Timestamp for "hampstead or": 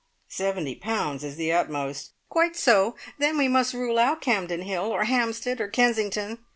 5.03-5.67